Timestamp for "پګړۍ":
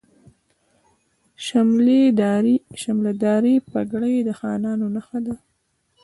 3.71-4.15